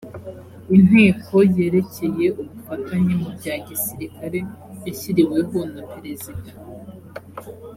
[0.77, 4.39] inteko yerekeye ubufatanye mu bya gisirikare
[4.85, 6.51] yashyiriweho na perezida